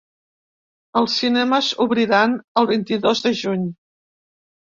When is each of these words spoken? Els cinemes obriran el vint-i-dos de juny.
Els 1.01 1.17
cinemes 1.23 1.67
obriran 1.85 2.33
el 2.61 2.69
vint-i-dos 2.71 3.23
de 3.27 3.35
juny. 3.43 3.67